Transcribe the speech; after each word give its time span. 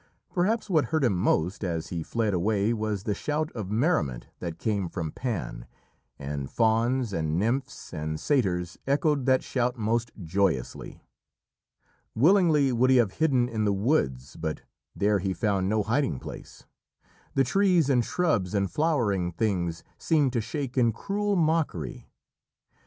Perhaps 0.33 0.67
what 0.67 0.85
hurt 0.85 1.03
him 1.03 1.15
most, 1.15 1.63
as 1.63 1.89
he 1.89 2.01
fled 2.01 2.33
away, 2.33 2.73
was 2.73 3.03
the 3.03 3.13
shout 3.13 3.51
of 3.51 3.69
merriment 3.69 4.25
that 4.39 4.57
came 4.57 4.89
from 4.89 5.11
Pan. 5.11 5.67
And 6.17 6.49
fauns 6.49 7.13
and 7.13 7.37
nymphs 7.37 7.93
and 7.93 8.19
satyrs 8.19 8.79
echoed 8.87 9.27
that 9.27 9.43
shout 9.43 9.77
most 9.77 10.11
joyously. 10.19 11.03
Willingly 12.15 12.71
would 12.71 12.89
he 12.89 12.95
have 12.97 13.19
hidden 13.21 13.47
in 13.47 13.63
the 13.63 13.73
woods, 13.73 14.35
but 14.35 14.63
there 14.95 15.19
he 15.19 15.35
found 15.35 15.69
no 15.69 15.83
hiding 15.83 16.17
place. 16.17 16.63
The 17.35 17.43
trees 17.43 17.87
and 17.87 18.03
shrubs 18.03 18.55
and 18.55 18.71
flowering 18.71 19.31
things 19.31 19.83
seemed 19.99 20.33
to 20.33 20.41
shake 20.41 20.79
in 20.79 20.91
cruel 20.93 21.35
mockery. 21.35 22.09